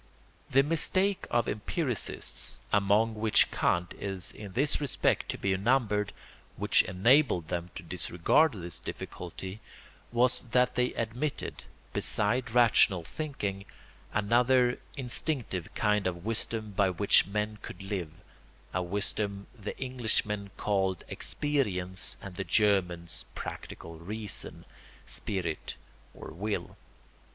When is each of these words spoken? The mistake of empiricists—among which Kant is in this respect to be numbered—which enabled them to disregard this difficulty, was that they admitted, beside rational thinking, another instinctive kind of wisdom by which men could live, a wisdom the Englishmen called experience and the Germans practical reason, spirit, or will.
The 0.49 0.63
mistake 0.63 1.27
of 1.29 1.47
empiricists—among 1.47 3.13
which 3.13 3.51
Kant 3.51 3.93
is 3.99 4.31
in 4.31 4.53
this 4.53 4.81
respect 4.81 5.29
to 5.29 5.37
be 5.37 5.55
numbered—which 5.55 6.81
enabled 6.81 7.49
them 7.49 7.69
to 7.75 7.83
disregard 7.83 8.53
this 8.53 8.79
difficulty, 8.79 9.59
was 10.11 10.39
that 10.53 10.73
they 10.73 10.91
admitted, 10.95 11.65
beside 11.93 12.49
rational 12.49 13.03
thinking, 13.03 13.65
another 14.11 14.79
instinctive 14.97 15.71
kind 15.75 16.07
of 16.07 16.25
wisdom 16.25 16.71
by 16.71 16.89
which 16.89 17.27
men 17.27 17.59
could 17.61 17.83
live, 17.83 18.09
a 18.73 18.81
wisdom 18.81 19.45
the 19.53 19.79
Englishmen 19.79 20.49
called 20.57 21.03
experience 21.09 22.17
and 22.23 22.37
the 22.37 22.43
Germans 22.43 23.25
practical 23.35 23.99
reason, 23.99 24.65
spirit, 25.05 25.75
or 26.15 26.31
will. 26.31 26.75